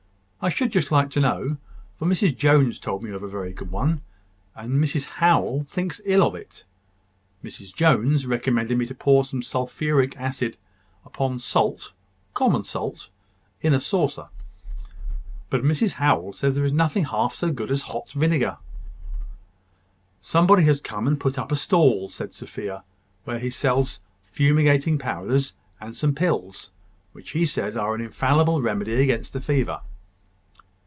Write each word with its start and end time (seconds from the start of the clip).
"I 0.43 0.49
should 0.49 0.71
just 0.71 0.91
like 0.91 1.11
to 1.11 1.19
know; 1.19 1.57
for 1.99 2.07
Mrs 2.07 2.35
Jones 2.35 2.79
told 2.79 3.03
me 3.03 3.11
of 3.11 3.21
a 3.21 3.27
very 3.27 3.53
good 3.53 3.69
one; 3.69 4.01
and 4.55 4.83
Mrs 4.83 5.05
Howell 5.05 5.67
thinks 5.69 6.01
ill 6.03 6.25
of 6.25 6.33
it. 6.33 6.63
Mrs 7.43 7.71
Jones 7.71 8.25
recommended 8.25 8.75
me 8.79 8.87
to 8.87 8.95
pour 8.95 9.23
some 9.23 9.43
sulphuric 9.43 10.17
acid 10.17 10.57
upon 11.05 11.37
salt 11.37 11.93
common 12.33 12.63
salt 12.63 13.09
in 13.61 13.71
a 13.75 13.79
saucer; 13.79 14.29
but 15.51 15.61
Mrs 15.61 15.93
Howell 16.01 16.33
says 16.33 16.55
there 16.55 16.65
is 16.65 16.73
nothing 16.73 17.03
half 17.05 17.35
so 17.35 17.51
good 17.51 17.69
as 17.69 17.83
hot 17.83 18.11
vinegar." 18.11 18.57
"Somebody 20.21 20.63
has 20.63 20.81
come 20.81 21.05
and 21.07 21.19
put 21.19 21.37
up 21.37 21.51
a 21.51 21.55
stall," 21.55 22.09
said 22.09 22.33
Sophia, 22.33 22.83
"where 23.25 23.37
he 23.37 23.51
sells 23.51 24.01
fumigating 24.23 24.97
powders, 24.97 25.53
and 25.79 25.95
some 25.95 26.15
pills, 26.15 26.71
which 27.11 27.29
he 27.29 27.45
says 27.45 27.77
are 27.77 27.93
an 27.93 28.01
infallible 28.01 28.59
remedy 28.59 28.95
against 29.03 29.33
the 29.33 29.39
fever." 29.39 29.81